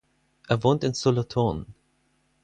Er 0.47 0.63
wohnt 0.63 0.83
in 0.83 0.95
Solothurn. 0.95 1.75